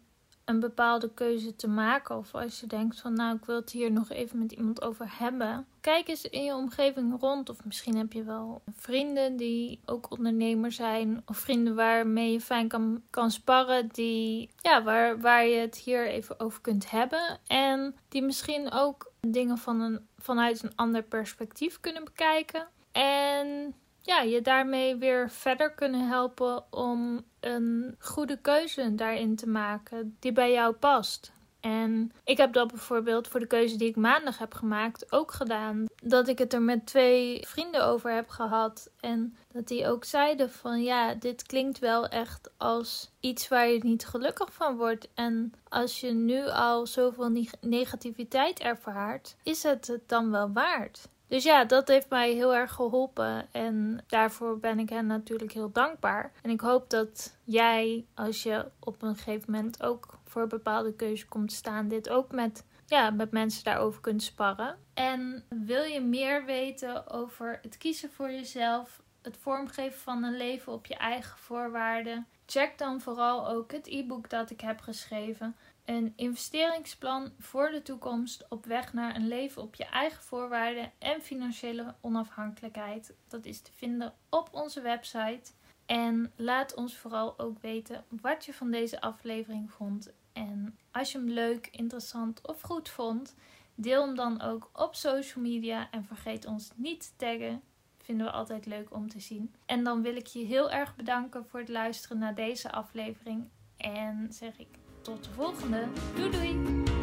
een 0.50 0.60
bepaalde 0.60 1.10
keuze 1.14 1.56
te 1.56 1.68
maken. 1.68 2.16
Of 2.16 2.34
als 2.34 2.60
je 2.60 2.66
denkt 2.66 3.00
van 3.00 3.12
nou 3.12 3.36
ik 3.36 3.44
wil 3.44 3.56
het 3.56 3.70
hier 3.70 3.92
nog 3.92 4.10
even 4.10 4.38
met 4.38 4.52
iemand 4.52 4.82
over 4.82 5.06
hebben. 5.08 5.66
Kijk 5.80 6.08
eens 6.08 6.24
in 6.24 6.44
je 6.44 6.54
omgeving 6.54 7.20
rond. 7.20 7.48
Of 7.48 7.64
misschien 7.64 7.96
heb 7.96 8.12
je 8.12 8.22
wel 8.22 8.62
vrienden 8.74 9.36
die 9.36 9.80
ook 9.84 10.10
ondernemer 10.10 10.72
zijn. 10.72 11.22
Of 11.26 11.36
vrienden 11.36 11.74
waarmee 11.74 12.32
je 12.32 12.40
fijn 12.40 12.68
kan, 12.68 13.02
kan 13.10 13.30
sparren. 13.30 13.88
Die, 13.88 14.50
ja, 14.56 14.82
waar, 14.82 15.20
waar 15.20 15.46
je 15.46 15.56
het 15.56 15.76
hier 15.76 16.08
even 16.08 16.40
over 16.40 16.60
kunt 16.60 16.90
hebben. 16.90 17.38
En 17.46 17.94
die 18.08 18.22
misschien 18.22 18.72
ook 18.72 19.12
dingen 19.20 19.58
van 19.58 19.80
een, 19.80 20.06
vanuit 20.18 20.62
een 20.62 20.76
ander 20.76 21.02
perspectief 21.02 21.80
kunnen 21.80 22.04
bekijken. 22.04 22.68
En 22.92 23.74
ja, 24.10 24.20
je 24.20 24.40
daarmee 24.40 24.96
weer 24.96 25.30
verder 25.30 25.70
kunnen 25.70 26.08
helpen 26.08 26.72
om 26.72 27.24
een 27.40 27.96
goede 27.98 28.38
keuze 28.40 28.94
daarin 28.94 29.36
te 29.36 29.48
maken 29.48 30.16
die 30.20 30.32
bij 30.32 30.52
jou 30.52 30.74
past. 30.74 31.32
En 31.60 32.12
ik 32.24 32.36
heb 32.36 32.52
dat 32.52 32.68
bijvoorbeeld 32.68 33.28
voor 33.28 33.40
de 33.40 33.46
keuze 33.46 33.76
die 33.76 33.88
ik 33.88 33.96
maandag 33.96 34.38
heb 34.38 34.54
gemaakt 34.54 35.12
ook 35.12 35.32
gedaan. 35.32 35.84
Dat 36.02 36.28
ik 36.28 36.38
het 36.38 36.52
er 36.52 36.62
met 36.62 36.86
twee 36.86 37.46
vrienden 37.46 37.84
over 37.84 38.14
heb 38.14 38.28
gehad. 38.28 38.90
En 39.00 39.36
dat 39.52 39.68
die 39.68 39.86
ook 39.86 40.04
zeiden 40.04 40.50
van 40.50 40.82
ja, 40.82 41.14
dit 41.14 41.42
klinkt 41.42 41.78
wel 41.78 42.08
echt 42.08 42.50
als 42.56 43.10
iets 43.20 43.48
waar 43.48 43.68
je 43.68 43.84
niet 43.84 44.06
gelukkig 44.06 44.52
van 44.52 44.76
wordt. 44.76 45.08
En 45.14 45.52
als 45.68 46.00
je 46.00 46.12
nu 46.12 46.48
al 46.48 46.86
zoveel 46.86 47.46
negativiteit 47.60 48.60
ervaart, 48.60 49.36
is 49.42 49.62
het 49.62 49.86
het 49.86 50.08
dan 50.08 50.30
wel 50.30 50.52
waard? 50.52 51.08
Dus 51.30 51.44
ja, 51.44 51.64
dat 51.64 51.88
heeft 51.88 52.08
mij 52.08 52.32
heel 52.32 52.54
erg 52.54 52.72
geholpen. 52.72 53.52
En 53.52 54.04
daarvoor 54.06 54.58
ben 54.58 54.78
ik 54.78 54.88
hen 54.88 55.06
natuurlijk 55.06 55.52
heel 55.52 55.72
dankbaar. 55.72 56.32
En 56.42 56.50
ik 56.50 56.60
hoop 56.60 56.90
dat 56.90 57.36
jij, 57.44 58.06
als 58.14 58.42
je 58.42 58.66
op 58.78 59.02
een 59.02 59.16
gegeven 59.16 59.52
moment 59.52 59.82
ook 59.82 60.18
voor 60.24 60.46
bepaalde 60.46 60.94
keuzes 60.94 61.28
komt 61.28 61.52
staan, 61.52 61.88
dit 61.88 62.08
ook 62.08 62.32
met, 62.32 62.64
ja, 62.86 63.10
met 63.10 63.30
mensen 63.30 63.64
daarover 63.64 64.00
kunt 64.00 64.22
sparren. 64.22 64.76
En 64.94 65.44
wil 65.48 65.82
je 65.82 66.00
meer 66.00 66.44
weten 66.44 67.10
over 67.10 67.58
het 67.62 67.78
kiezen 67.78 68.10
voor 68.10 68.30
jezelf, 68.30 69.02
het 69.22 69.36
vormgeven 69.36 69.98
van 69.98 70.22
een 70.22 70.36
leven 70.36 70.72
op 70.72 70.86
je 70.86 70.96
eigen 70.96 71.38
voorwaarden? 71.38 72.26
Check 72.46 72.78
dan 72.78 73.00
vooral 73.00 73.48
ook 73.48 73.72
het 73.72 73.86
e-book 73.86 74.30
dat 74.30 74.50
ik 74.50 74.60
heb 74.60 74.80
geschreven. 74.80 75.56
Een 75.90 76.12
investeringsplan 76.16 77.32
voor 77.38 77.70
de 77.70 77.82
toekomst 77.82 78.46
op 78.48 78.66
weg 78.66 78.92
naar 78.92 79.16
een 79.16 79.28
leven 79.28 79.62
op 79.62 79.74
je 79.74 79.84
eigen 79.84 80.22
voorwaarden 80.22 80.92
en 80.98 81.22
financiële 81.22 81.94
onafhankelijkheid. 82.00 83.14
Dat 83.28 83.44
is 83.44 83.60
te 83.60 83.72
vinden 83.72 84.14
op 84.28 84.48
onze 84.52 84.80
website. 84.80 85.52
En 85.86 86.32
laat 86.36 86.74
ons 86.74 86.96
vooral 86.96 87.38
ook 87.38 87.58
weten 87.60 88.04
wat 88.20 88.44
je 88.44 88.54
van 88.54 88.70
deze 88.70 89.00
aflevering 89.00 89.72
vond. 89.72 90.12
En 90.32 90.78
als 90.90 91.12
je 91.12 91.18
hem 91.18 91.28
leuk, 91.28 91.68
interessant 91.70 92.46
of 92.46 92.60
goed 92.60 92.88
vond, 92.88 93.34
deel 93.74 94.06
hem 94.06 94.14
dan 94.14 94.40
ook 94.40 94.70
op 94.72 94.94
social 94.94 95.44
media 95.44 95.90
en 95.90 96.04
vergeet 96.04 96.46
ons 96.46 96.70
niet 96.74 97.00
te 97.00 97.10
taggen. 97.16 97.62
Vinden 97.98 98.26
we 98.26 98.32
altijd 98.32 98.66
leuk 98.66 98.94
om 98.94 99.08
te 99.08 99.20
zien. 99.20 99.54
En 99.66 99.84
dan 99.84 100.02
wil 100.02 100.16
ik 100.16 100.26
je 100.26 100.44
heel 100.44 100.70
erg 100.70 100.96
bedanken 100.96 101.46
voor 101.46 101.60
het 101.60 101.68
luisteren 101.68 102.18
naar 102.18 102.34
deze 102.34 102.72
aflevering. 102.72 103.48
En 103.76 104.26
zeg 104.32 104.58
ik 104.58 104.68
tot 105.02 105.24
de 105.24 105.30
volgende. 105.36 105.88
Doei 106.14 106.30
doei! 106.30 106.99